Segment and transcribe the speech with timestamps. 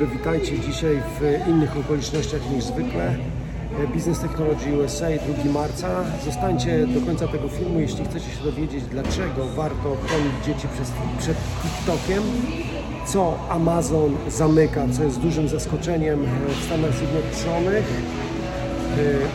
[0.00, 3.14] dobry, witajcie dzisiaj w innych okolicznościach niż zwykle.
[3.92, 5.06] Biznes Technology USA
[5.42, 6.04] 2 marca.
[6.24, 10.68] Zostańcie do końca tego filmu, jeśli chcecie się dowiedzieć, dlaczego warto chronić dzieci
[11.18, 12.22] przed TikTokiem,
[13.06, 16.26] co Amazon zamyka, co jest dużym zaskoczeniem
[16.60, 17.84] w Stanach Zjednoczonych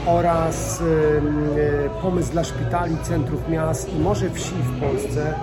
[0.05, 5.33] e, oraz e, pomysł dla szpitali, centrów miast i może wsi w Polsce,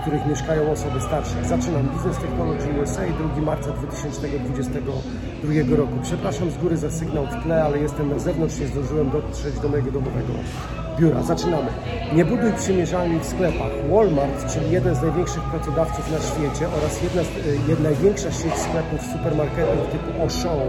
[0.00, 1.44] w których mieszkają osoby starsze.
[1.44, 3.02] Zaczynam Business Technology USA
[3.34, 5.92] 2 marca 2022 roku.
[6.02, 9.68] Przepraszam z góry za sygnał w tle, ale jestem na zewnątrz, nie zdążyłem dotrzeć do
[9.68, 10.32] mojego domowego
[11.00, 11.22] biura.
[11.22, 11.68] Zaczynamy.
[12.14, 13.72] Nie buduj przymierzalni w sklepach.
[13.90, 17.28] Walmart, czyli jeden z największych pracodawców na świecie oraz jedna, z,
[17.68, 20.68] jedna największa sieć sklepów supermarketów typu Auchan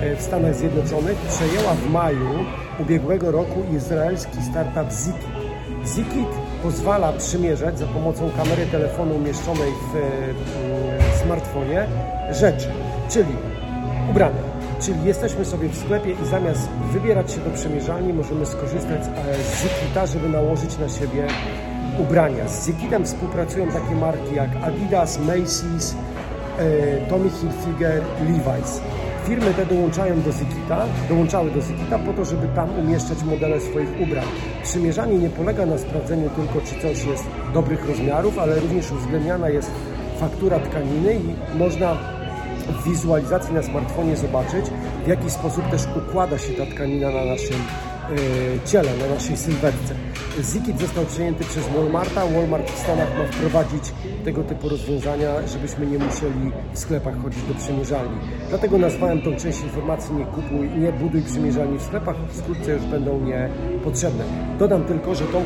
[0.00, 2.44] e, w Stanach Zjednoczonych przejęła w maju
[2.80, 5.52] ubiegłego roku izraelski startup Zikit.
[5.86, 11.86] Zikit pozwala przymierzać za pomocą kamery telefonu umieszczonej w e, smartfonie
[12.30, 12.68] rzeczy,
[13.10, 13.36] czyli
[14.10, 14.42] ubrania.
[14.80, 20.06] Czyli jesteśmy sobie w sklepie i zamiast wybierać się do przymierzalni, możemy skorzystać z Zikita,
[20.06, 21.26] żeby nałożyć na siebie
[21.98, 22.48] ubrania.
[22.48, 25.94] Z Zikitem współpracują takie marki jak Adidas, Macy's,
[26.58, 28.80] e, Tommy Hilfiger, Levi's.
[29.26, 34.00] Firmy te dołączają do Zikita, dołączały do Zikita po to, żeby tam umieszczać modele swoich
[34.00, 34.26] ubrań.
[34.62, 37.24] Przymierzanie nie polega na sprawdzeniu tylko, czy coś jest
[37.54, 39.70] dobrych rozmiarów, ale również uwzględniana jest
[40.20, 41.96] faktura tkaniny i można
[42.68, 44.66] w wizualizacji na smartfonie zobaczyć,
[45.04, 49.94] w jaki sposób też układa się ta tkanina na naszym e, ciele, na naszej sylwetce.
[50.40, 52.26] Zikit został przejęty przez Walmarta.
[52.26, 53.92] Walmart w Stanach ma wprowadzić
[54.24, 58.16] tego typu rozwiązania, żebyśmy nie musieli w sklepach chodzić do przymierzalni.
[58.48, 63.20] Dlatego nazwałem tą część informacji nie kupuj, nie buduj przymierzalni w sklepach, wkrótce już będą
[63.20, 64.24] niepotrzebne.
[64.58, 65.44] Dodam tylko, że tą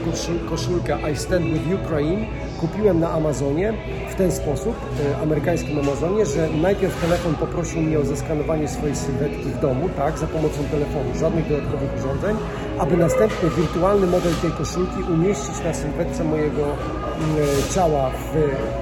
[0.51, 2.27] koszulkę I Stand With Ukraine
[2.61, 3.73] kupiłem na Amazonie
[4.11, 4.75] w ten sposób,
[5.13, 10.19] e, amerykańskim Amazonie, że najpierw telefon poprosił mnie o zeskanowanie swojej sylwetki w domu, tak,
[10.19, 12.37] za pomocą telefonu, żadnych dodatkowych urządzeń,
[12.79, 14.76] aby następnie wirtualny model tej koszulki
[15.15, 18.35] umieścić na sylwetce mojego e, ciała w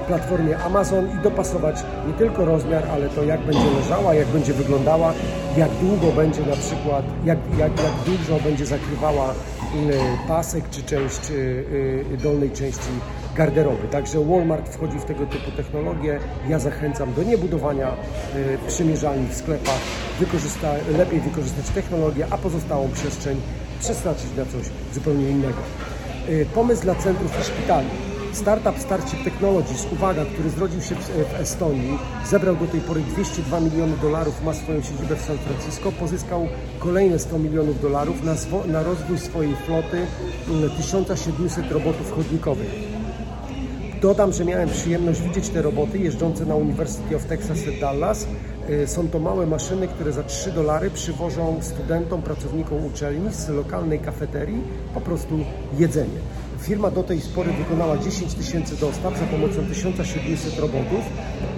[0.07, 1.75] platformie Amazon i dopasować
[2.07, 5.13] nie tylko rozmiar, ale to jak będzie leżała, jak będzie wyglądała,
[5.57, 9.33] jak długo będzie na przykład, jak, jak, jak dużo będzie zakrywała e,
[10.27, 11.21] pasek czy część
[12.23, 12.89] dolnej części
[13.35, 13.87] garderoby.
[13.87, 16.19] Także Walmart wchodzi w tego typu technologie.
[16.49, 17.87] Ja zachęcam do niebudowania
[18.35, 19.79] y, przymierzalni w sklepach,
[20.19, 23.41] wykorzysta, lepiej wykorzystać technologię, a pozostałą przestrzeń
[23.85, 25.57] przeznaczyć na coś zupełnie innego.
[26.29, 27.87] Y, pomysł dla centrów i szpitali.
[28.33, 33.97] Startup Starship Technologies, uwaga, który zrodził się w Estonii, zebrał do tej pory 202 miliony
[34.01, 36.47] dolarów, ma swoją siedzibę w San Francisco, pozyskał
[36.79, 38.33] kolejne 100 milionów dolarów na,
[38.65, 40.05] na rozwój swojej floty
[40.77, 42.69] 1700 robotów chodnikowych.
[44.01, 48.27] Dodam, że miałem przyjemność widzieć te roboty jeżdżące na University of Texas at Dallas.
[48.69, 53.99] Y, są to małe maszyny, które za 3 dolary przywożą studentom, pracownikom uczelni z lokalnej
[53.99, 55.39] kafeterii po prostu
[55.77, 56.19] jedzenie.
[56.59, 61.01] Firma do tej pory wykonała 10 tysięcy dostaw za pomocą 1700 robotów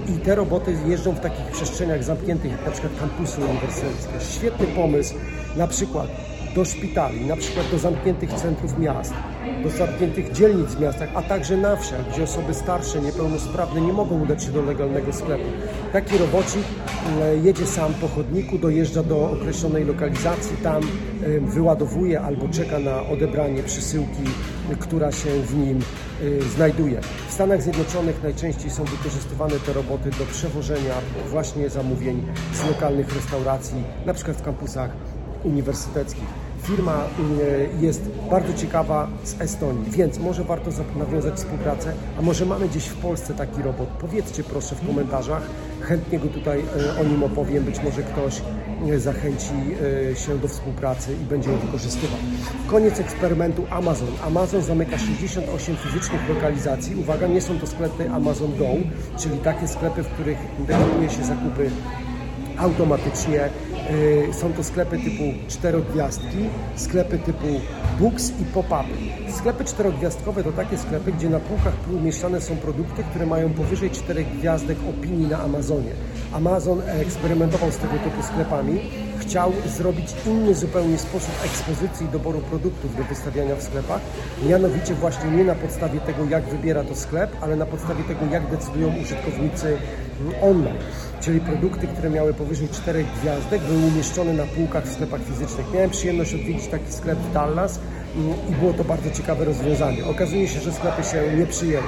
[0.07, 4.19] i te roboty jeżdżą w takich przestrzeniach zamkniętych, jak na przykład kampusy uniwersyteckie.
[4.19, 5.16] Świetny pomysł,
[5.57, 6.07] na przykład
[6.56, 9.13] do szpitali, na przykład do zamkniętych centrów miast,
[9.63, 14.22] do zamkniętych dzielnic w miastach, a także na wsiach, gdzie osoby starsze, niepełnosprawne nie mogą
[14.22, 15.44] udać się do legalnego sklepu.
[15.94, 16.63] Taki robocik
[17.22, 23.02] e, jedzie sam po chodniku, dojeżdża do określonej lokalizacji, tam e, wyładowuje albo czeka na
[23.02, 24.24] odebranie przesyłki,
[24.80, 27.02] która się w nim e, znajduje.
[27.28, 30.94] W Stanach Zjednoczonych najczęściej są wykorzystywane te roboty do przewożenia
[31.30, 34.90] właśnie zamówień z lokalnych restauracji, na przykład w kampusach
[35.44, 37.03] uniwersyteckich firma
[37.40, 42.86] y, jest bardzo ciekawa z Estonii, więc może warto nawiązać współpracę, a może mamy gdzieś
[42.86, 43.88] w Polsce taki robot.
[43.88, 45.42] Powiedzcie proszę w komentarzach,
[45.81, 48.42] chętnie go tutaj y, o nim opowiem, być może ktoś
[48.90, 49.53] y, zachęci
[50.25, 52.19] się do współpracy i będzie ją wykorzystywał.
[52.68, 54.09] Koniec eksperymentu Amazon.
[54.24, 56.96] Amazon zamyka 68 fizycznych lokalizacji.
[56.96, 58.68] Uwaga, nie są to sklepy Amazon Go,
[59.18, 61.69] czyli takie sklepy, w których wykonuje się zakupy
[62.58, 63.50] automatycznie.
[63.92, 66.38] Y, są to sklepy typu czterogwiazdki,
[66.75, 67.48] sklepy typu
[68.00, 69.31] books i pop-upy.
[69.38, 74.38] Sklepy czterogwiazdkowe to takie sklepy, gdzie na półkach umieszczane są produkty, które mają powyżej czterech
[74.38, 75.92] gwiazdek opinii na Amazonie.
[76.34, 78.80] Amazon eksperymentował z tego typu sklepami.
[79.27, 84.01] Chciał zrobić inny zupełnie sposób ekspozycji i doboru produktów do wystawiania w sklepach.
[84.50, 88.50] Mianowicie właśnie nie na podstawie tego, jak wybiera to sklep, ale na podstawie tego, jak
[88.51, 89.77] decydują użytkownicy
[90.41, 90.77] online.
[91.21, 95.73] Czyli produkty, które miały powyżej czterech gwiazdek, były umieszczone na półkach w sklepach fizycznych.
[95.73, 97.80] Miałem przyjemność odwiedzić taki sklep w Dallas
[98.15, 100.06] mm, i było to bardzo ciekawe rozwiązanie.
[100.06, 101.88] Okazuje się, że sklepy się nie przyjęły.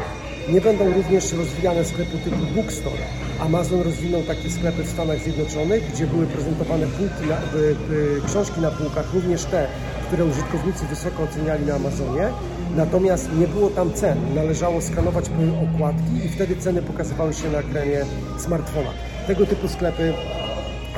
[0.53, 3.05] Nie będą również rozwijane sklepy typu bookstore,
[3.39, 7.37] Amazon rozwinął takie sklepy w Stanach Zjednoczonych, gdzie były prezentowane półki na,
[8.27, 9.67] książki na półkach, również te,
[10.07, 12.27] które użytkownicy wysoko oceniali na Amazonie.
[12.75, 14.17] Natomiast nie było tam cen.
[14.35, 15.25] Należało skanować
[15.63, 18.05] okładki i wtedy ceny pokazywały się na ekranie
[18.37, 18.89] smartfona.
[19.27, 20.13] Tego typu sklepy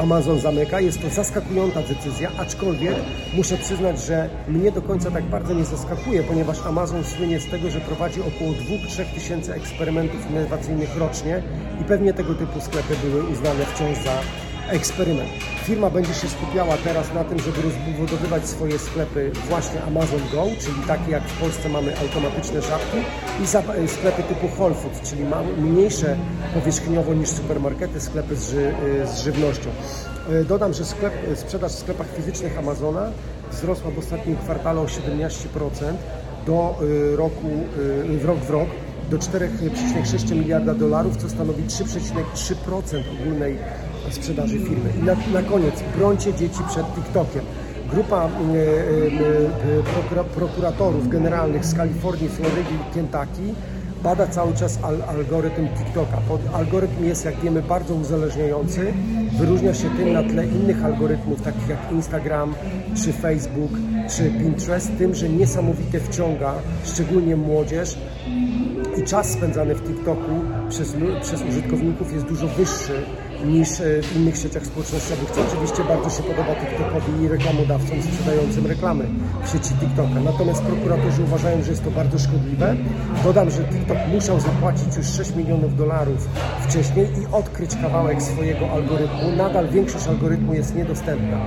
[0.02, 0.80] Amazon zamyka.
[0.80, 2.96] Jest to zaskakująca decyzja, aczkolwiek
[3.34, 7.70] muszę przyznać, że mnie do końca tak bardzo nie zaskakuje, ponieważ Amazon słynie z tego,
[7.70, 11.44] że prowadzi około 2-3 tysięcy eksperymentów innowacyjnych rocznie
[11.82, 14.22] i pewnie tego typu sklepy były uznane wciąż za
[14.72, 15.30] eksperyment.
[15.64, 20.78] Firma będzie się skupiała teraz na tym, żeby rozbudowywać swoje sklepy właśnie Amazon Go, czyli
[20.88, 22.98] takie jak w Polsce mamy automatyczne żabki
[23.44, 25.24] i sklepy typu Whole Foods, czyli
[25.58, 26.18] mniejsze
[26.54, 28.74] powierzchniowo niż supermarkety, sklepy z, ży
[29.06, 29.70] z żywnością.
[30.30, 33.12] E, dodam, że sklep, sprzedaż w sklepach fizycznych Amazona
[33.52, 35.94] wzrosła w ostatnim kwartale o 17%
[36.46, 36.76] do
[37.14, 37.48] e, roku,
[38.20, 38.70] w rok w rok
[39.10, 43.58] do 4,6 miliarda dolarów, co stanowi 3,3% ogólnej
[44.10, 44.90] sprzedaży firmy.
[45.00, 47.42] I na, na koniec, brońcie dzieci przed TikTokiem.
[47.92, 53.56] Grupa y, y, y, prokuratorów generalnych z Kalifornii, Florydy i Kentucky
[54.04, 56.18] bada cały czas al algorytm TikToka.
[56.54, 58.94] Algorytm jest, jak wiemy, bardzo uzależniający.
[59.40, 62.54] Wyróżnia się tym na tle innych algorytmów, takich jak Instagram,
[62.96, 63.72] czy Facebook,
[64.10, 67.98] czy Pinterest, tym, że niesamowite wciąga, szczególnie młodzież,
[68.98, 70.32] i czas spędzany w TikToku
[70.72, 73.02] przez, przez użytkowników jest dużo wyższy
[73.46, 78.68] niż e, w innych sieciach społecznościowych, co oczywiście bardzo się podoba TikTokowi i reklamodawcom sprzedającym
[78.68, 79.06] reklamy
[79.44, 80.20] w sieci TikToka.
[80.26, 82.76] Natomiast prokuratorzy uważają, że jest to bardzo szkodliwe.
[83.24, 86.30] Dodam, że TikTok musiał zapłacić już 6 milionów dolarów
[86.68, 89.32] wcześniej i odkryć kawałek swojego algorytmu.
[89.38, 91.38] Nadal większość algorytmu jest niedostępna.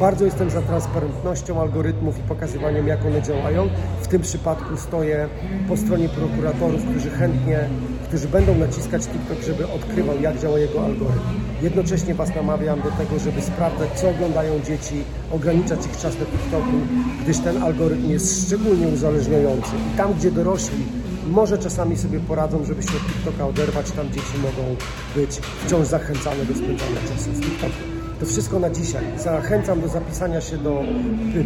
[0.00, 3.68] Bardzo jestem za transparentnością algorytmów i pokazywaniem, jak one działają.
[4.00, 5.28] W tym przypadku stoję
[5.68, 7.68] po stronie prokuratorów, którzy chętnie,
[8.08, 11.34] którzy będą naciskać TikTok, żeby odkrywał, jak działa jego algorytm.
[11.62, 16.76] Jednocześnie Was namawiam do tego, żeby sprawdzać, co oglądają dzieci, ograniczać ich czas na TikToku,
[17.22, 19.70] gdyż ten algorytm jest szczególnie uzależniający.
[19.94, 20.84] I tam, gdzie dorośli
[21.26, 24.76] może czasami sobie poradzą, żeby się od TikToka oderwać, tam dzieci mogą
[25.16, 25.30] być
[25.66, 27.98] wciąż zachęcane do spędzania czasu w TikToku.
[28.20, 29.04] To wszystko na dzisiaj.
[29.18, 30.82] Zachęcam do zapisania się do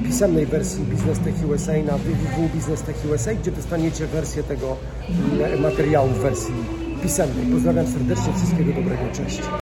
[0.04, 4.76] pisemnej wersji Business Tech USA na www.businesstech.usa, gdzie dostaniecie wersję tego
[5.40, 6.54] mm, materiału w wersji
[7.02, 7.46] pisemnej.
[7.46, 9.42] Pozdrawiam serdecznie, wszystkiego dobrego, cześć.